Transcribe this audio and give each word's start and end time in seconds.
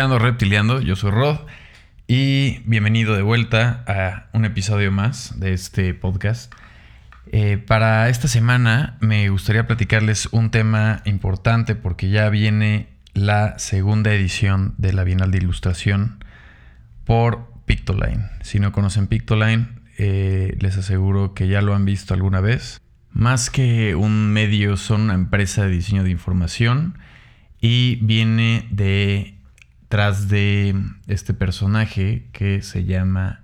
escuchando 0.00 0.18
Reptiliando, 0.18 0.80
yo 0.80 0.96
soy 0.96 1.10
Rod 1.10 1.40
y 2.08 2.60
bienvenido 2.60 3.14
de 3.14 3.20
vuelta 3.20 3.84
a 3.86 4.30
un 4.32 4.46
episodio 4.46 4.90
más 4.90 5.38
de 5.38 5.52
este 5.52 5.92
podcast. 5.92 6.50
Eh, 7.32 7.58
para 7.58 8.08
esta 8.08 8.26
semana 8.26 8.96
me 9.00 9.28
gustaría 9.28 9.66
platicarles 9.66 10.26
un 10.32 10.50
tema 10.50 11.02
importante 11.04 11.74
porque 11.74 12.08
ya 12.08 12.30
viene 12.30 12.88
la 13.12 13.58
segunda 13.58 14.14
edición 14.14 14.74
de 14.78 14.94
la 14.94 15.04
Bienal 15.04 15.32
de 15.32 15.36
Ilustración 15.36 16.24
por 17.04 17.52
Pictoline. 17.66 18.30
Si 18.40 18.58
no 18.58 18.72
conocen 18.72 19.06
Pictoline, 19.06 19.68
eh, 19.98 20.56
les 20.60 20.78
aseguro 20.78 21.34
que 21.34 21.46
ya 21.46 21.60
lo 21.60 21.74
han 21.74 21.84
visto 21.84 22.14
alguna 22.14 22.40
vez. 22.40 22.80
Más 23.12 23.50
que 23.50 23.94
un 23.96 24.32
medio, 24.32 24.78
son 24.78 25.02
una 25.02 25.14
empresa 25.14 25.64
de 25.66 25.72
diseño 25.72 26.04
de 26.04 26.10
información 26.10 26.96
y 27.60 27.96
viene 27.96 28.66
de 28.70 29.34
tras 29.90 30.28
de 30.28 30.72
este 31.08 31.34
personaje 31.34 32.28
que 32.30 32.62
se 32.62 32.84
llama 32.84 33.40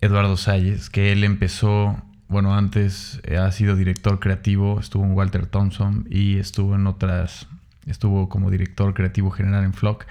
Eduardo 0.00 0.36
Salles, 0.36 0.90
que 0.90 1.12
él 1.12 1.22
empezó, 1.22 2.02
bueno, 2.26 2.56
antes 2.56 3.20
eh, 3.22 3.36
ha 3.36 3.50
sido 3.52 3.76
director 3.76 4.18
creativo, 4.18 4.80
estuvo 4.80 5.04
en 5.04 5.12
Walter 5.12 5.46
Thompson 5.46 6.08
y 6.10 6.38
estuvo 6.38 6.74
en 6.74 6.88
otras, 6.88 7.46
estuvo 7.86 8.28
como 8.28 8.50
director 8.50 8.92
creativo 8.92 9.30
general 9.30 9.62
en 9.62 9.72
Flock. 9.72 10.06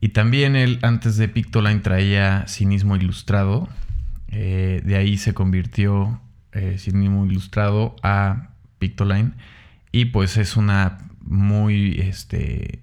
Y 0.00 0.08
también 0.08 0.56
él 0.56 0.80
antes 0.82 1.16
de 1.16 1.28
Pictoline 1.28 1.78
traía 1.78 2.48
cinismo 2.48 2.96
ilustrado, 2.96 3.68
eh, 4.26 4.82
de 4.84 4.96
ahí 4.96 5.16
se 5.16 5.32
convirtió 5.32 6.20
eh, 6.50 6.74
cinismo 6.80 7.24
ilustrado 7.24 7.94
a 8.02 8.48
Pictoline 8.80 9.30
y 9.92 10.06
pues 10.06 10.36
es 10.38 10.56
una 10.56 10.98
muy, 11.20 12.00
este, 12.00 12.80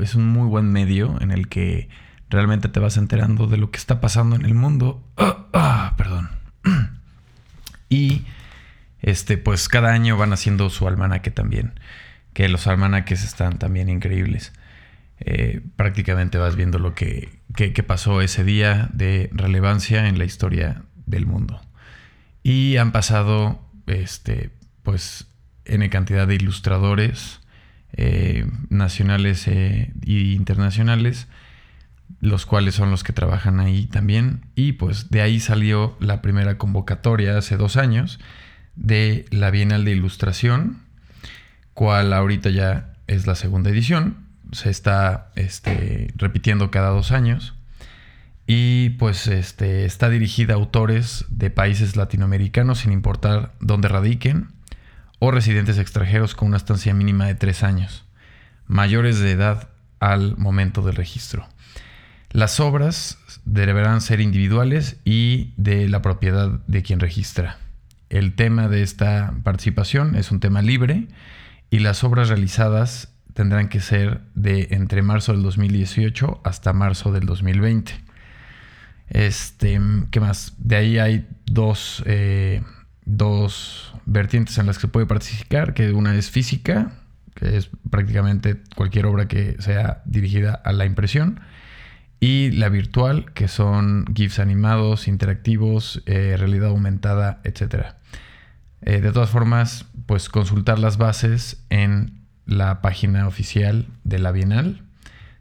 es 0.00 0.14
un 0.14 0.28
muy 0.28 0.48
buen 0.48 0.70
medio 0.72 1.20
en 1.20 1.30
el 1.30 1.48
que 1.48 1.88
realmente 2.30 2.68
te 2.68 2.80
vas 2.80 2.96
enterando 2.96 3.46
de 3.46 3.58
lo 3.58 3.70
que 3.70 3.78
está 3.78 4.00
pasando 4.00 4.36
en 4.36 4.44
el 4.44 4.54
mundo. 4.54 5.02
Ah, 5.54 5.92
perdón. 5.98 6.30
y 7.90 8.24
este, 9.02 9.36
pues 9.36 9.68
cada 9.68 9.92
año 9.92 10.16
van 10.16 10.32
haciendo 10.32 10.70
su 10.70 10.88
almanaque 10.88 11.30
también. 11.30 11.78
Que 12.32 12.48
los 12.48 12.66
almanaques 12.66 13.22
están 13.22 13.58
también 13.58 13.90
increíbles. 13.90 14.54
Eh, 15.20 15.60
prácticamente 15.76 16.38
vas 16.38 16.56
viendo 16.56 16.78
lo 16.78 16.94
que, 16.94 17.38
que, 17.54 17.82
pasó 17.82 18.22
ese 18.22 18.44
día 18.44 18.88
de 18.94 19.28
relevancia 19.34 20.08
en 20.08 20.16
la 20.16 20.24
historia 20.24 20.84
del 21.04 21.26
mundo. 21.26 21.60
Y 22.42 22.78
han 22.78 22.90
pasado, 22.92 23.60
este, 23.86 24.50
pues, 24.82 25.28
N 25.66 25.88
cantidad 25.90 26.26
de 26.26 26.36
ilustradores 26.36 27.41
eh, 27.94 28.46
nacionales 28.70 29.46
e 29.48 29.92
internacionales, 30.06 31.26
los 32.20 32.46
cuales 32.46 32.74
son 32.74 32.90
los 32.90 33.04
que 33.04 33.12
trabajan 33.12 33.60
ahí 33.60 33.86
también. 33.86 34.46
Y 34.54 34.72
pues 34.72 35.10
de 35.10 35.20
ahí 35.22 35.40
salió 35.40 35.96
la 36.00 36.22
primera 36.22 36.56
convocatoria 36.58 37.36
hace 37.36 37.56
dos 37.56 37.76
años 37.76 38.18
de 38.76 39.26
la 39.30 39.50
Bienal 39.50 39.84
de 39.84 39.92
Ilustración, 39.92 40.78
cual 41.74 42.12
ahorita 42.12 42.50
ya 42.50 42.94
es 43.06 43.26
la 43.26 43.34
segunda 43.34 43.70
edición. 43.70 44.16
Se 44.52 44.70
está 44.70 45.30
este, 45.36 46.12
repitiendo 46.16 46.70
cada 46.70 46.90
dos 46.90 47.12
años. 47.12 47.54
Y 48.46 48.90
pues 48.90 49.28
este, 49.28 49.84
está 49.84 50.08
dirigida 50.08 50.54
a 50.54 50.56
autores 50.56 51.24
de 51.28 51.50
países 51.50 51.96
latinoamericanos 51.96 52.80
sin 52.80 52.92
importar 52.92 53.52
dónde 53.60 53.88
radiquen 53.88 54.48
o 55.24 55.30
residentes 55.30 55.78
extranjeros 55.78 56.34
con 56.34 56.48
una 56.48 56.56
estancia 56.56 56.92
mínima 56.94 57.26
de 57.26 57.36
tres 57.36 57.62
años, 57.62 58.04
mayores 58.66 59.20
de 59.20 59.30
edad 59.30 59.68
al 60.00 60.36
momento 60.36 60.82
del 60.82 60.96
registro. 60.96 61.46
Las 62.30 62.58
obras 62.58 63.18
deberán 63.44 64.00
ser 64.00 64.20
individuales 64.20 64.96
y 65.04 65.54
de 65.56 65.88
la 65.88 66.02
propiedad 66.02 66.48
de 66.66 66.82
quien 66.82 66.98
registra. 66.98 67.58
El 68.10 68.34
tema 68.34 68.66
de 68.66 68.82
esta 68.82 69.32
participación 69.44 70.16
es 70.16 70.32
un 70.32 70.40
tema 70.40 70.60
libre 70.60 71.06
y 71.70 71.78
las 71.78 72.02
obras 72.02 72.28
realizadas 72.28 73.14
tendrán 73.32 73.68
que 73.68 73.78
ser 73.78 74.22
de 74.34 74.66
entre 74.72 75.02
marzo 75.02 75.34
del 75.34 75.44
2018 75.44 76.40
hasta 76.42 76.72
marzo 76.72 77.12
del 77.12 77.26
2020. 77.26 77.92
Este, 79.08 79.80
¿qué 80.10 80.18
más? 80.18 80.54
De 80.58 80.74
ahí 80.74 80.98
hay 80.98 81.28
dos 81.46 82.02
eh, 82.06 82.60
dos 83.04 83.94
vertientes 84.06 84.58
en 84.58 84.66
las 84.66 84.76
que 84.76 84.82
se 84.82 84.88
puede 84.88 85.06
participar, 85.06 85.74
que 85.74 85.92
una 85.92 86.14
es 86.14 86.30
física, 86.30 86.92
que 87.34 87.56
es 87.56 87.70
prácticamente 87.90 88.60
cualquier 88.76 89.06
obra 89.06 89.28
que 89.28 89.56
sea 89.60 90.02
dirigida 90.04 90.54
a 90.54 90.72
la 90.72 90.84
impresión, 90.84 91.40
y 92.20 92.52
la 92.52 92.68
virtual, 92.68 93.32
que 93.32 93.48
son 93.48 94.04
GIFs 94.14 94.38
animados, 94.38 95.08
interactivos, 95.08 96.02
eh, 96.06 96.36
realidad 96.38 96.68
aumentada, 96.68 97.40
etc. 97.42 97.94
Eh, 98.82 99.00
de 99.00 99.10
todas 99.10 99.30
formas, 99.30 99.86
pues 100.06 100.28
consultar 100.28 100.78
las 100.78 100.98
bases 100.98 101.64
en 101.68 102.20
la 102.46 102.80
página 102.80 103.26
oficial 103.26 103.86
de 104.04 104.20
la 104.20 104.30
Bienal 104.30 104.82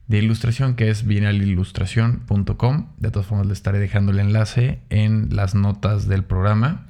de 0.07 0.17
Ilustración, 0.17 0.75
que 0.75 0.89
es 0.89 1.05
bienalilustración.com. 1.05 2.87
De 2.97 3.11
todas 3.11 3.27
formas, 3.27 3.47
le 3.47 3.53
estaré 3.53 3.79
dejando 3.79 4.11
el 4.11 4.19
enlace 4.19 4.79
en 4.89 5.35
las 5.35 5.55
notas 5.55 6.07
del 6.07 6.23
programa. 6.23 6.85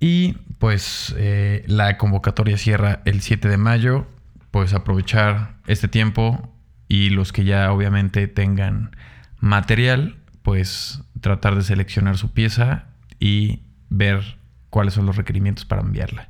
Y 0.00 0.34
pues 0.58 1.14
eh, 1.18 1.64
la 1.66 1.98
convocatoria 1.98 2.56
cierra 2.56 3.02
el 3.04 3.20
7 3.20 3.48
de 3.48 3.56
mayo. 3.56 4.06
Pues 4.50 4.74
aprovechar 4.74 5.56
este 5.66 5.88
tiempo 5.88 6.52
y 6.88 7.10
los 7.10 7.32
que 7.32 7.44
ya 7.44 7.70
obviamente 7.70 8.28
tengan 8.28 8.96
material, 9.40 10.16
pues 10.42 11.02
tratar 11.20 11.54
de 11.54 11.62
seleccionar 11.62 12.16
su 12.16 12.32
pieza 12.32 12.86
y 13.20 13.60
ver 13.90 14.38
cuáles 14.70 14.94
son 14.94 15.06
los 15.06 15.16
requerimientos 15.16 15.64
para 15.64 15.82
enviarla. 15.82 16.28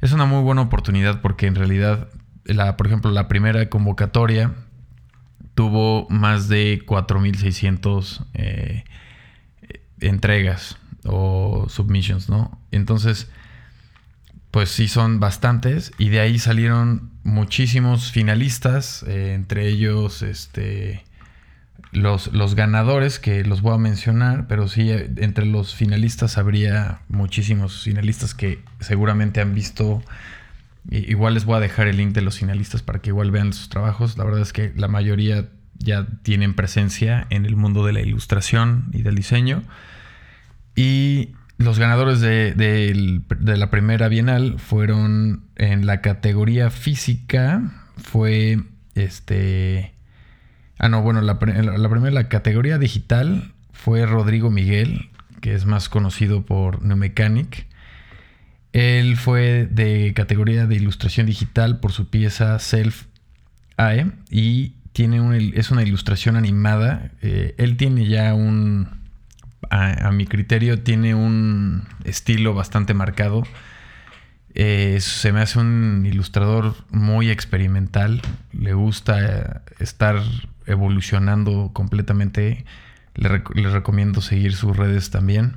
Es 0.00 0.12
una 0.12 0.26
muy 0.26 0.42
buena 0.42 0.62
oportunidad 0.62 1.20
porque 1.20 1.46
en 1.46 1.54
realidad, 1.54 2.08
la, 2.44 2.76
por 2.76 2.88
ejemplo, 2.88 3.10
la 3.10 3.28
primera 3.28 3.68
convocatoria 3.68 4.52
tuvo 5.54 6.06
más 6.10 6.48
de 6.48 6.84
4.600 6.84 8.26
eh, 8.34 8.84
entregas 10.00 10.78
o 11.08 11.66
submissions, 11.68 12.28
¿no? 12.28 12.58
Entonces, 12.70 13.28
pues 14.50 14.70
sí 14.70 14.88
son 14.88 15.20
bastantes 15.20 15.92
y 15.98 16.08
de 16.08 16.20
ahí 16.20 16.38
salieron 16.38 17.10
muchísimos 17.24 18.10
finalistas, 18.10 19.04
eh, 19.06 19.34
entre 19.34 19.68
ellos 19.68 20.22
este, 20.22 21.04
los, 21.92 22.32
los, 22.32 22.54
ganadores 22.54 23.18
que 23.18 23.44
los 23.44 23.60
voy 23.62 23.74
a 23.74 23.78
mencionar, 23.78 24.46
pero 24.46 24.68
sí 24.68 24.90
entre 24.90 25.44
los 25.44 25.74
finalistas 25.74 26.38
habría 26.38 27.00
muchísimos 27.08 27.82
finalistas 27.82 28.34
que 28.34 28.62
seguramente 28.80 29.40
han 29.40 29.54
visto. 29.54 30.02
Igual 30.90 31.34
les 31.34 31.44
voy 31.44 31.56
a 31.56 31.60
dejar 31.60 31.88
el 31.88 31.96
link 31.96 32.14
de 32.14 32.22
los 32.22 32.38
finalistas 32.38 32.80
para 32.82 33.00
que 33.00 33.10
igual 33.10 33.30
vean 33.32 33.52
sus 33.52 33.68
trabajos. 33.68 34.16
La 34.16 34.24
verdad 34.24 34.40
es 34.40 34.52
que 34.52 34.72
la 34.76 34.88
mayoría 34.88 35.48
ya 35.78 36.06
tienen 36.22 36.54
presencia 36.54 37.26
en 37.30 37.44
el 37.44 37.56
mundo 37.56 37.84
de 37.84 37.92
la 37.92 38.00
ilustración 38.00 38.86
y 38.92 39.02
del 39.02 39.16
diseño. 39.16 39.62
Y 40.76 41.30
los 41.58 41.78
ganadores 41.78 42.20
de, 42.20 43.22
la 43.40 43.70
primera 43.70 44.08
Bienal 44.08 44.58
fueron 44.58 45.44
en 45.56 45.86
la 45.86 46.02
categoría 46.02 46.70
física. 46.70 47.62
Fue 47.96 48.60
este. 48.94 49.94
Ah, 50.78 50.90
no, 50.90 51.00
bueno, 51.00 51.22
la, 51.22 51.34
la 51.34 51.88
primera, 51.88 52.10
la 52.12 52.28
categoría 52.28 52.76
digital 52.76 53.54
fue 53.72 54.04
Rodrigo 54.04 54.50
Miguel, 54.50 55.08
que 55.40 55.54
es 55.54 55.64
más 55.64 55.88
conocido 55.88 56.44
por 56.44 56.82
New 56.82 56.98
Mechanic. 56.98 57.66
Él 58.74 59.16
fue 59.16 59.66
de 59.70 60.12
categoría 60.14 60.66
de 60.66 60.74
ilustración 60.74 61.24
digital 61.24 61.80
por 61.80 61.92
su 61.92 62.10
pieza 62.10 62.58
Self 62.58 63.04
AE 63.78 64.12
y 64.30 64.74
tiene 64.92 65.52
es 65.54 65.70
una 65.70 65.82
ilustración 65.82 66.36
animada. 66.36 67.12
Eh, 67.22 67.54
él 67.56 67.78
tiene 67.78 68.06
ya 68.06 68.34
un, 68.34 69.05
a, 69.70 70.10
mi 70.12 70.26
criterio, 70.26 70.82
tiene 70.82 71.14
un 71.14 71.84
estilo 72.04 72.54
bastante 72.54 72.94
marcado. 72.94 73.42
Eh, 74.54 74.98
se 75.00 75.32
me 75.32 75.40
hace 75.40 75.58
un 75.58 76.04
ilustrador 76.06 76.74
muy 76.90 77.30
experimental. 77.30 78.22
Le 78.52 78.72
gusta 78.72 79.62
estar 79.78 80.22
evolucionando 80.66 81.70
completamente. 81.72 82.64
Le, 83.14 83.28
recomiendo 83.70 84.20
seguir 84.20 84.54
sus 84.54 84.76
redes 84.76 85.10
también. 85.10 85.56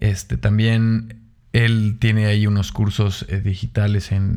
Este, 0.00 0.36
también 0.36 1.26
él 1.52 1.96
tiene 1.98 2.26
ahí 2.26 2.46
unos 2.46 2.70
cursos 2.70 3.24
eh, 3.28 3.40
digitales 3.40 4.12
en, 4.12 4.36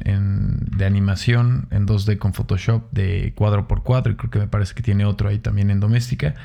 de 0.77 0.85
animación 0.85 1.67
en 1.69 1.85
2D 1.85 2.17
con 2.17 2.33
Photoshop 2.33 2.91
de 2.91 3.33
cuadro 3.35 3.67
por 3.67 3.83
cuadro 3.83 4.13
y 4.13 4.15
creo 4.15 4.29
que 4.31 4.39
me 4.39 4.47
parece 4.47 4.73
que 4.73 4.83
tiene 4.83 5.03
otro 5.03 5.27
ahí 5.27 5.39
también 5.39 5.69
en 5.69 5.79
doméstica. 5.81 6.35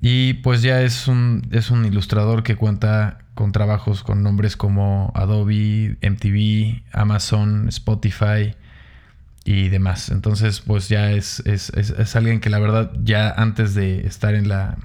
Y 0.00 0.34
pues 0.34 0.62
ya 0.62 0.82
es 0.82 1.08
un, 1.08 1.46
es 1.50 1.70
un 1.70 1.84
ilustrador 1.84 2.42
que 2.42 2.56
cuenta 2.56 3.18
con 3.34 3.52
trabajos 3.52 4.02
con 4.02 4.22
nombres 4.22 4.56
como 4.56 5.12
Adobe, 5.14 5.96
MTV, 6.02 6.82
Amazon, 6.92 7.68
Spotify 7.68 8.54
y 9.44 9.68
demás. 9.68 10.08
Entonces, 10.10 10.60
pues 10.60 10.88
ya 10.88 11.10
es, 11.10 11.40
es, 11.40 11.70
es, 11.70 12.16
alguien 12.16 12.40
que 12.40 12.50
la 12.50 12.58
verdad 12.58 12.92
ya 13.02 13.30
antes 13.30 13.74
de 13.74 14.06
estar 14.06 14.34
en 14.34 14.48
la 14.48 14.78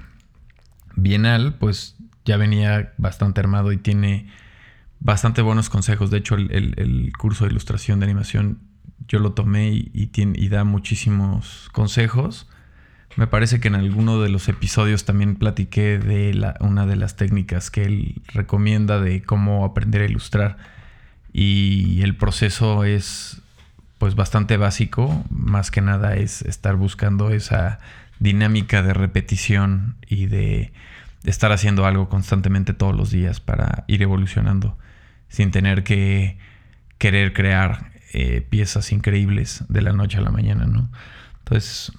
Bienal, 0.96 1.54
pues 1.54 1.96
ya 2.24 2.36
venía 2.36 2.92
bastante 2.98 3.40
armado 3.40 3.72
y 3.72 3.78
tiene 3.78 4.28
bastante 4.98 5.40
buenos 5.40 5.70
consejos. 5.70 6.10
De 6.10 6.18
hecho, 6.18 6.34
el, 6.34 7.12
curso 7.18 7.44
de 7.44 7.50
ilustración 7.50 8.00
de 8.00 8.04
animación 8.04 8.58
yo 9.08 9.18
lo 9.18 9.32
tomé 9.32 9.70
y, 9.72 10.06
tiene, 10.08 10.38
y 10.38 10.48
da 10.48 10.64
muchísimos 10.64 11.70
consejos. 11.72 12.49
Me 13.16 13.26
parece 13.26 13.60
que 13.60 13.68
en 13.68 13.74
alguno 13.74 14.20
de 14.20 14.28
los 14.28 14.48
episodios 14.48 15.04
también 15.04 15.36
platiqué 15.36 15.98
de 15.98 16.32
la, 16.32 16.56
una 16.60 16.86
de 16.86 16.96
las 16.96 17.16
técnicas 17.16 17.70
que 17.70 17.84
él 17.84 18.22
recomienda 18.28 19.00
de 19.00 19.22
cómo 19.22 19.64
aprender 19.64 20.02
a 20.02 20.06
ilustrar. 20.06 20.56
Y 21.32 22.02
el 22.02 22.16
proceso 22.16 22.84
es 22.84 23.42
pues 23.98 24.14
bastante 24.14 24.56
básico, 24.56 25.24
más 25.28 25.70
que 25.70 25.82
nada 25.82 26.16
es 26.16 26.42
estar 26.42 26.76
buscando 26.76 27.30
esa 27.30 27.80
dinámica 28.18 28.82
de 28.82 28.94
repetición 28.94 29.96
y 30.06 30.26
de 30.26 30.72
estar 31.24 31.52
haciendo 31.52 31.84
algo 31.84 32.08
constantemente 32.08 32.72
todos 32.72 32.96
los 32.96 33.10
días 33.10 33.40
para 33.40 33.84
ir 33.88 34.02
evolucionando 34.02 34.78
sin 35.28 35.50
tener 35.50 35.84
que 35.84 36.38
querer 36.98 37.32
crear 37.32 37.92
eh, 38.12 38.44
piezas 38.48 38.90
increíbles 38.92 39.64
de 39.68 39.82
la 39.82 39.92
noche 39.92 40.18
a 40.18 40.22
la 40.22 40.30
mañana, 40.30 40.66
¿no? 40.66 40.90
Entonces, 41.40 41.92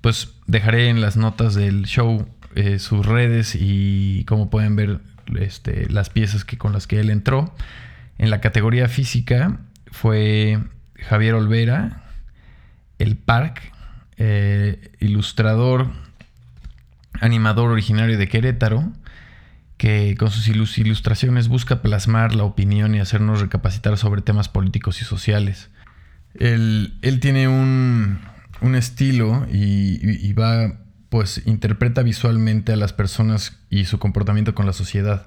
pues 0.00 0.35
dejaré 0.46 0.88
en 0.88 1.00
las 1.00 1.16
notas 1.16 1.54
del 1.54 1.84
show 1.84 2.26
eh, 2.54 2.78
sus 2.78 3.04
redes 3.04 3.56
y 3.58 4.24
como 4.24 4.50
pueden 4.50 4.76
ver 4.76 5.00
este, 5.38 5.88
las 5.90 6.10
piezas 6.10 6.44
que, 6.44 6.56
con 6.56 6.72
las 6.72 6.86
que 6.86 7.00
él 7.00 7.10
entró. 7.10 7.54
En 8.18 8.30
la 8.30 8.40
categoría 8.40 8.88
física 8.88 9.58
fue 9.90 10.58
Javier 10.96 11.34
Olvera, 11.34 12.04
el 12.98 13.16
Park, 13.16 13.72
eh, 14.16 14.92
ilustrador, 15.00 15.90
animador 17.20 17.70
originario 17.70 18.16
de 18.16 18.28
Querétaro, 18.28 18.92
que 19.76 20.16
con 20.18 20.30
sus 20.30 20.48
ilustraciones 20.78 21.48
busca 21.48 21.82
plasmar 21.82 22.34
la 22.34 22.44
opinión 22.44 22.94
y 22.94 23.00
hacernos 23.00 23.40
recapacitar 23.40 23.98
sobre 23.98 24.22
temas 24.22 24.48
políticos 24.48 25.02
y 25.02 25.04
sociales. 25.04 25.68
Él, 26.38 26.92
tiene 27.20 27.48
un, 27.48 28.20
estilo 28.74 29.46
y, 29.50 29.98
y, 30.02 30.32
va, 30.32 30.80
pues, 31.08 31.42
interpreta 31.46 32.02
visualmente 32.02 32.72
a 32.72 32.76
las 32.76 32.92
personas 32.92 33.58
y 33.70 33.84
su 33.84 33.98
comportamiento 33.98 34.54
con 34.54 34.66
la 34.66 34.72
sociedad. 34.72 35.26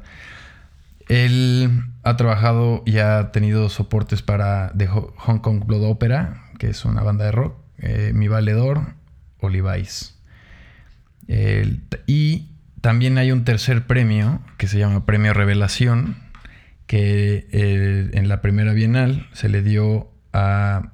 Él 1.07 1.83
ha 2.03 2.17
trabajado 2.17 2.83
y 2.85 2.99
ha 2.99 3.31
tenido 3.31 3.69
soportes 3.69 4.21
para 4.21 4.71
The 4.77 4.87
Hong 4.87 5.39
Kong 5.39 5.65
Blood 5.65 5.83
Opera, 5.83 6.43
que 6.59 6.69
es 6.69 6.85
una 6.85 7.01
banda 7.01 7.25
de 7.25 7.31
rock, 7.31 7.57
eh, 7.79 8.11
Mi 8.13 8.27
Valedor, 8.27 8.93
Olivais. 9.39 10.15
y 12.07 12.49
también 12.81 13.17
hay 13.17 13.31
un 13.31 13.43
tercer 13.43 13.87
premio 13.87 14.41
que 14.57 14.67
se 14.67 14.79
llama 14.79 15.05
Premio 15.05 15.33
Revelación, 15.33 16.17
que 16.87 17.47
eh, 17.51 18.09
en 18.13 18.27
la 18.27 18.41
primera 18.41 18.73
bienal 18.73 19.27
se 19.33 19.49
le 19.49 19.61
dio 19.61 20.11
a 20.33 20.93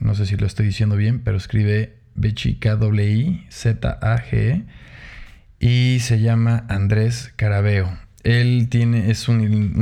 No 0.00 0.14
sé 0.14 0.26
si 0.26 0.36
lo 0.36 0.46
estoy 0.46 0.66
diciendo 0.66 0.96
bien, 0.96 1.20
pero 1.20 1.36
escribe 1.36 1.96
B 2.14 2.34
W 2.60 3.10
I 3.10 3.46
Z 3.48 3.98
A 4.02 4.18
G 4.18 4.32
e, 4.32 4.64
y 5.60 6.00
se 6.00 6.20
llama 6.20 6.66
Andrés 6.68 7.32
Carabeo. 7.36 7.96
Él 8.22 8.68
tiene, 8.70 9.10
es 9.10 9.28
un, 9.28 9.40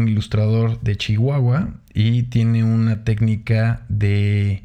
ilustrador 0.08 0.81
de 0.81 0.96
Chihuahua 0.96 1.75
y 1.94 2.25
tiene 2.25 2.64
una 2.64 3.05
técnica 3.05 3.84
de, 3.88 4.64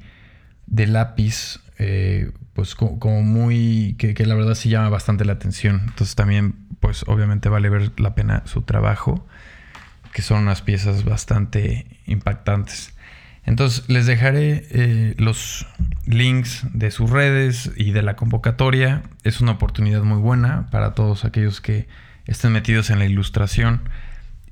de 0.66 0.88
lápiz, 0.88 1.60
eh, 1.78 2.32
pues 2.54 2.76
como, 2.76 3.22
muy, 3.22 3.96
que, 3.98 4.14
la 4.26 4.36
verdad 4.36 4.56
sí 4.56 4.70
llama 4.70 4.90
bastante 4.90 5.26
la 5.26 5.34
atención. 5.34 5.82
Entonces 5.88 6.16
también, 6.16 6.56
pues 6.80 7.04
obviamente 7.08 7.50
vale 7.50 7.70
ver 7.70 8.00
la 8.00 8.16
pena 8.16 8.44
su 8.46 8.64
trabajo, 8.64 9.28
que 10.14 10.22
son 10.22 10.44
unas 10.44 10.62
piezas 10.62 11.04
bastante 11.04 11.86
impactantes. 12.06 12.97
Entonces 13.48 13.88
les 13.88 14.06
dejaré 14.06 14.68
eh, 14.72 15.16
los 15.18 15.66
links 16.06 16.66
de 16.74 16.92
sus 16.92 17.10
redes 17.10 17.72
y 17.78 17.92
de 17.92 18.04
la 18.04 18.18
convocatoria. 18.18 19.04
Es 19.24 19.40
una 19.40 19.54
oportunidad 19.54 20.04
muy 20.04 20.20
buena 20.20 20.68
para 20.70 20.94
todos 20.94 21.24
aquellos 21.24 21.62
que 21.62 21.88
estén 22.26 22.52
metidos 22.52 22.90
en 22.90 23.00
la 23.00 23.06
ilustración 23.06 23.90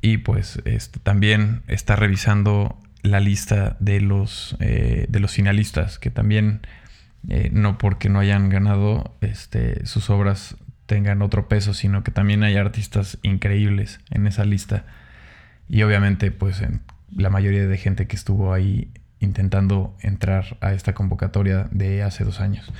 y 0.01 0.18
pues 0.18 0.62
este, 0.63 1.00
también 1.01 1.62
está 1.68 1.97
revisando 1.97 2.77
la 3.01 3.19
lista 3.19 3.75
de 3.81 4.00
los, 4.00 4.56
eh, 4.62 5.07
de 5.09 5.19
los 5.19 5.33
finalistas, 5.33 6.00
que 6.00 6.09
también 6.09 6.62
eh, 7.27 7.50
no 7.51 7.77
porque 7.77 8.07
no 8.07 8.19
hayan 8.19 8.48
ganado 8.48 9.13
este, 9.19 9.86
sus 9.86 10.09
obras 10.09 10.56
tengan 10.86 11.21
otro 11.21 11.50
peso, 11.50 11.74
sino 11.74 12.01
que 12.03 12.12
también 12.12 12.44
hay 12.44 12.56
artistas 12.56 13.18
increíbles 13.24 14.00
en 14.09 14.25
esa 14.25 14.45
lista. 14.45 14.86
Y 15.68 15.83
obviamente 15.83 16.31
pues 16.31 16.62
la 17.13 17.29
mayoría 17.29 17.65
de 17.65 17.77
gente 17.77 18.07
que 18.07 18.15
estuvo 18.15 18.53
ahí 18.53 18.91
intentando 19.19 19.95
entrar 20.01 20.57
a 20.61 20.73
esta 20.73 20.93
convocatoria 20.93 21.67
de 21.71 22.03
hace 22.03 22.23
dos 22.23 22.39
años. 22.39 22.71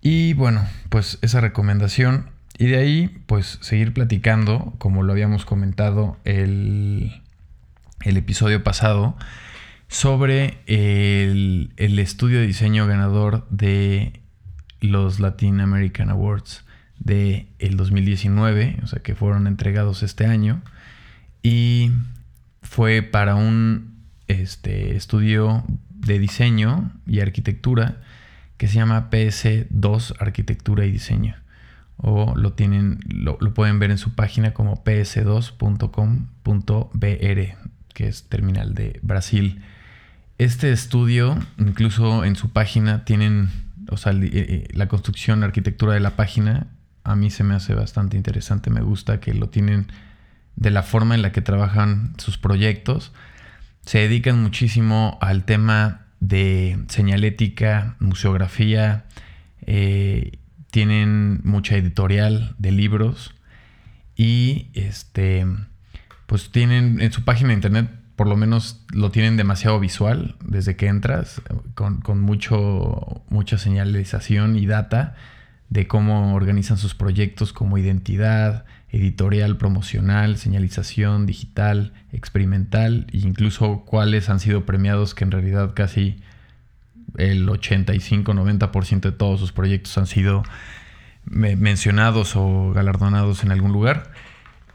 Y 0.00 0.32
bueno, 0.34 0.66
pues 0.88 1.18
esa 1.22 1.40
recomendación 1.40 2.30
y 2.58 2.66
de 2.66 2.76
ahí, 2.76 3.22
pues 3.26 3.58
seguir 3.62 3.94
platicando, 3.94 4.74
como 4.78 5.02
lo 5.02 5.12
habíamos 5.12 5.44
comentado 5.46 6.18
el, 6.24 7.22
el 8.04 8.16
episodio 8.16 8.62
pasado, 8.62 9.16
sobre 9.88 10.58
el, 10.66 11.72
estudio 11.98 12.38
de 12.38 12.46
diseño 12.46 12.86
ganador 12.86 13.46
de 13.50 14.20
los 14.80 15.20
Latin 15.20 15.60
American 15.60 16.10
Awards 16.10 16.64
de 16.98 17.48
el 17.58 17.76
2019, 17.76 18.78
o 18.82 18.86
sea 18.86 19.02
que 19.02 19.14
fueron 19.14 19.46
entregados 19.46 20.02
este 20.02 20.26
año 20.26 20.62
y 21.42 21.90
fue 22.62 23.02
para 23.02 23.34
un 23.34 23.96
este, 24.28 24.96
estudio 24.96 25.64
de 25.90 26.18
diseño 26.18 26.92
y 27.06 27.20
arquitectura 27.20 27.96
que 28.56 28.68
se 28.68 28.74
llama 28.74 29.10
PS2 29.10 30.14
Arquitectura 30.18 30.84
y 30.84 30.92
Diseño 30.92 31.36
o 32.02 32.34
lo 32.36 32.52
tienen, 32.52 33.00
lo, 33.08 33.38
pueden 33.52 33.78
ver 33.78 33.90
en 33.90 33.98
su 33.98 34.14
página 34.14 34.54
como 34.54 34.82
ps2.com.br, 34.82 37.56
que 37.94 38.08
es 38.08 38.22
terminal 38.24 38.74
de 38.74 38.98
Brasil. 39.02 39.62
Este 40.38 40.72
estudio, 40.72 41.38
incluso 41.58 42.24
en 42.24 42.36
su 42.36 42.50
página, 42.50 43.04
tienen, 43.04 43.50
o 43.90 43.98
sea, 43.98 44.12
eh, 44.12 44.30
eh, 44.32 44.68
la 44.72 44.88
construcción, 44.88 45.44
arquitectura 45.44 45.92
de 45.92 46.00
la 46.00 46.16
página, 46.16 46.68
a 47.04 47.16
mí 47.16 47.30
se 47.30 47.44
me 47.44 47.54
hace 47.54 47.74
bastante 47.74 48.16
interesante, 48.16 48.70
me 48.70 48.80
gusta 48.80 49.20
que 49.20 49.34
lo 49.34 49.50
tienen 49.50 49.88
de 50.60 50.70
la 50.70 50.84
forma 50.84 51.16
en 51.16 51.22
la 51.22 51.32
que 51.32 51.40
trabajan 51.40 52.14
sus 52.18 52.38
proyectos. 52.38 53.12
Se 53.84 53.98
dedican 53.98 54.40
muchísimo 54.40 55.18
al 55.20 55.44
tema 55.44 56.06
de 56.20 56.78
señalética, 56.88 57.96
museografía, 57.98 59.06
eh, 59.62 60.38
tienen 60.70 61.40
mucha 61.42 61.76
editorial 61.76 62.54
de 62.58 62.70
libros 62.72 63.34
y 64.14 64.68
este 64.74 65.46
pues 66.26 66.52
tienen 66.52 67.00
en 67.00 67.10
su 67.10 67.24
página 67.24 67.48
de 67.48 67.54
internet 67.54 67.90
por 68.14 68.28
lo 68.28 68.36
menos 68.36 68.84
lo 68.92 69.10
tienen 69.10 69.36
demasiado 69.36 69.80
visual 69.80 70.36
desde 70.44 70.76
que 70.76 70.86
entras 70.86 71.42
con, 71.74 72.20
mucho 72.20 73.24
mucha 73.30 73.58
señalización 73.58 74.56
y 74.56 74.66
data 74.66 75.16
de 75.70 75.88
cómo 75.88 76.34
organizan 76.34 76.76
sus 76.76 76.94
proyectos 76.94 77.52
como 77.52 77.78
identidad, 77.78 78.66
editorial, 78.92 79.56
promocional, 79.56 80.36
señalización 80.36 81.26
digital, 81.26 81.92
experimental 82.12 83.06
e 83.12 83.18
incluso 83.18 83.84
cuáles 83.86 84.28
han 84.28 84.40
sido 84.40 84.66
premiados 84.66 85.14
que 85.14 85.24
en 85.24 85.30
realidad 85.30 85.72
casi 85.74 86.20
el 87.16 87.48
85-90% 87.48 89.00
de 89.00 89.12
todos 89.12 89.40
sus 89.40 89.52
proyectos 89.52 89.96
han 89.98 90.06
sido 90.06 90.42
mencionados 91.24 92.34
o 92.36 92.72
galardonados 92.72 93.44
en 93.44 93.52
algún 93.52 93.72
lugar. 93.72 94.10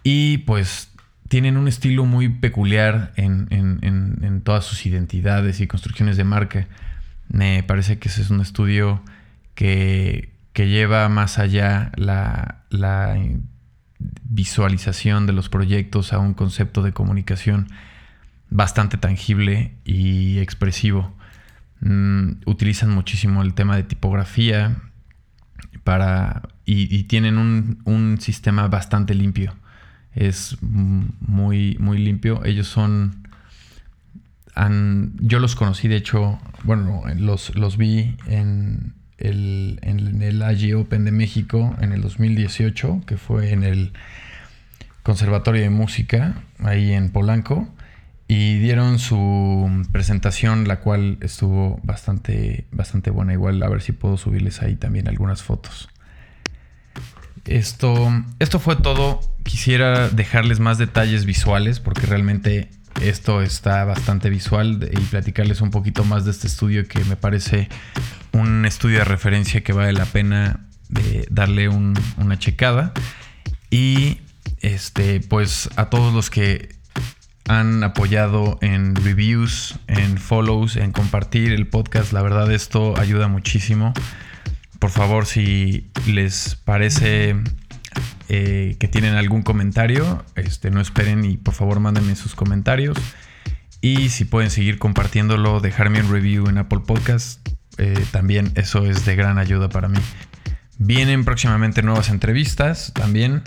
Y 0.04 0.40
pues 0.40 0.90
tienen 1.28 1.58
un 1.58 1.68
estilo 1.68 2.06
muy 2.06 2.30
peculiar 2.30 3.12
en, 3.16 4.42
todas 4.44 4.66
sus 4.66 4.86
identidades 4.86 5.60
y 5.60 5.68
construcciones 5.68 6.18
de 6.18 6.24
marca. 6.24 6.68
Me 7.30 7.64
parece 7.64 7.98
que 7.98 8.10
ese 8.10 8.22
es 8.22 8.30
un 8.30 8.42
estudio 8.42 9.02
que, 9.56 10.30
lleva 10.54 11.10
más 11.10 11.40
allá 11.40 11.92
la, 11.96 12.64
la, 12.70 13.18
visualización 14.24 15.26
de 15.26 15.34
los 15.34 15.50
proyectos 15.50 16.14
a 16.14 16.20
un 16.20 16.34
concepto 16.34 16.82
de 16.82 16.94
comunicación 16.94 17.68
bastante 18.50 18.98
tangible 18.98 19.76
y 19.86 20.40
expresivo. 20.40 21.16
Mm, 21.82 22.42
utilizan 22.46 22.92
muchísimo 22.92 23.42
el 23.42 23.54
tema 23.54 23.76
de 23.76 23.84
tipografía 23.84 24.76
para, 25.84 26.44
y, 26.66 27.04
tienen 27.04 27.38
un, 27.38 28.18
sistema 28.20 28.68
bastante 28.68 29.14
limpio. 29.14 29.56
Es 30.14 30.58
muy, 30.62 31.78
muy 31.80 31.98
limpio. 32.00 32.44
Ellos 32.46 32.68
son 32.68 33.26
han, 34.56 35.14
yo 35.20 35.40
los 35.40 35.56
conocí, 35.56 35.90
de 35.90 35.98
hecho, 35.98 36.40
bueno, 36.64 37.04
los, 37.18 37.54
los 37.56 37.78
vi 37.78 38.16
en 38.26 38.96
el, 39.18 39.80
en 39.82 40.22
el 40.22 40.42
AG 40.42 40.76
Open 40.76 41.06
de 41.06 41.12
México 41.12 41.76
en 41.82 41.92
el 41.92 42.02
2018, 42.02 43.02
que 43.06 43.18
fue 43.18 43.52
en 43.52 43.64
el 43.64 43.94
Conservatorio 45.04 45.62
de 45.62 45.70
Música, 45.70 46.42
ahí 46.60 46.92
en 46.92 47.12
Polanco, 47.12 47.70
y 48.28 48.58
dieron 48.58 48.98
su 48.98 49.86
presentación, 49.92 50.68
la 50.68 50.80
cual 50.80 51.18
estuvo 51.22 51.80
bastante, 51.84 52.66
bastante 52.72 53.12
buena. 53.12 53.34
Igual 53.34 53.62
a 53.62 53.70
ver 53.70 53.82
si 53.82 53.92
puedo 53.92 54.18
subirles 54.18 54.62
ahí 54.64 54.76
también 54.76 55.08
algunas 55.08 55.44
fotos. 55.44 55.90
Esto, 57.46 58.12
esto 58.40 58.60
fue 58.60 58.76
todo. 58.76 59.20
Quisiera 59.44 60.10
dejarles 60.10 60.60
más 60.60 60.80
detalles 60.80 61.26
visuales 61.26 61.80
porque 61.80 62.08
realmente 62.08 62.70
esto 63.02 63.42
está 63.42 63.84
bastante 63.86 64.30
visual 64.30 64.90
y 64.92 65.00
platicarles 65.02 65.62
un 65.62 65.70
poquito 65.70 66.04
más 66.04 66.26
de 66.26 66.32
este 66.32 66.48
estudio 66.48 66.88
que 66.88 67.04
me 67.04 67.16
parece 67.16 67.70
un 68.36 68.66
estudio 68.66 69.00
de 69.00 69.06
referencia 69.06 69.64
que 69.64 69.72
vale 69.72 69.94
la 69.94 70.06
pena 70.06 70.60
de 70.90 71.26
darle 71.32 71.70
una 71.70 72.38
checada. 72.38 72.92
Y 73.70 74.20
este, 74.60 75.22
pues 75.22 75.70
a 75.78 75.90
todos 75.90 76.14
los 76.14 76.30
que 76.30 76.76
han 77.48 77.84
apoyado 77.84 78.58
en 78.62 78.96
reviews, 78.96 79.80
en 79.88 80.18
follows, 80.18 80.76
en 80.76 80.92
compartir 80.92 81.54
el 81.54 81.68
podcast, 81.68 82.12
la 82.12 82.22
verdad 82.22 82.52
esto 82.52 82.98
ayuda 82.98 83.28
muchísimo. 83.28 83.94
Por 84.80 84.90
favor, 84.90 85.26
si 85.26 85.90
les 86.06 86.56
parece 86.56 87.36
eh, 88.28 88.76
que 88.80 88.88
tienen 88.88 89.16
algún 89.16 89.44
comentario, 89.44 90.26
este, 90.36 90.72
no 90.72 90.82
esperen 90.82 91.24
y 91.24 91.38
por 91.38 91.54
favor 91.54 91.80
mándenme 91.80 92.16
sus 92.16 92.36
comentarios. 92.36 92.98
Y 93.80 94.10
si 94.10 94.26
pueden 94.26 94.50
seguir 94.50 94.78
compartiéndolo, 94.78 95.60
dejarme 95.62 96.02
un 96.02 96.12
review 96.12 96.50
en 96.50 96.58
Apple 96.58 96.82
Podcast, 96.86 97.40
eh, 97.78 98.06
también 98.12 98.52
eso 98.56 98.86
es 98.86 99.06
de 99.06 99.16
gran 99.16 99.38
ayuda 99.38 99.70
para 99.70 99.88
mí. 99.88 100.00
Vienen 100.78 101.26
próximamente 101.26 101.82
nuevas 101.82 102.10
entrevistas 102.10 102.92
también. 102.94 103.42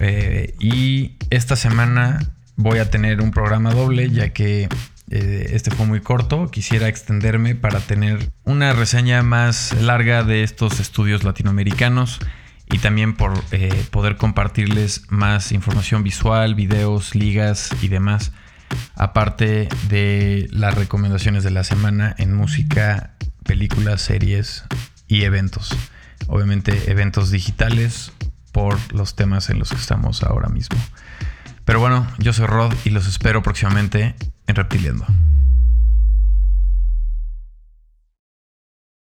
Eh, 0.00 0.54
y 0.58 1.16
esta 1.30 1.56
semana 1.56 2.18
voy 2.56 2.78
a 2.78 2.90
tener 2.90 3.20
un 3.20 3.30
programa 3.30 3.72
doble 3.72 4.10
ya 4.10 4.30
que 4.30 4.68
este 5.08 5.72
fue 5.72 5.86
muy 5.86 6.00
corto. 6.00 6.50
Quisiera 6.50 6.86
extenderme 6.86 7.56
para 7.56 7.80
tener 7.80 8.30
una 8.44 8.72
reseña 8.72 9.22
más 9.24 9.72
larga 9.80 10.22
de 10.22 10.44
estos 10.44 10.78
estudios 10.78 11.24
latinoamericanos 11.24 12.20
y 12.72 12.78
también 12.78 13.14
por 13.14 13.32
eh, 13.50 13.84
poder 13.90 14.16
compartirles 14.16 15.06
más 15.08 15.52
información 15.52 16.02
visual, 16.02 16.54
videos, 16.54 17.14
ligas 17.14 17.70
y 17.82 17.88
demás, 17.88 18.32
aparte 18.94 19.68
de 19.88 20.48
las 20.52 20.74
recomendaciones 20.74 21.42
de 21.42 21.50
la 21.50 21.64
semana 21.64 22.14
en 22.18 22.34
música, 22.34 23.14
películas, 23.50 24.00
series 24.00 24.62
y 25.08 25.24
eventos. 25.24 25.76
Obviamente 26.28 26.88
eventos 26.88 27.32
digitales 27.32 28.12
por 28.52 28.78
los 28.94 29.16
temas 29.16 29.50
en 29.50 29.58
los 29.58 29.70
que 29.70 29.76
estamos 29.76 30.22
ahora 30.22 30.48
mismo. 30.48 30.78
Pero 31.64 31.80
bueno, 31.80 32.06
yo 32.18 32.32
soy 32.32 32.46
Rod 32.46 32.72
y 32.84 32.90
los 32.90 33.08
espero 33.08 33.42
próximamente 33.42 34.14
en 34.46 34.54
Reptiliendo. 34.54 35.04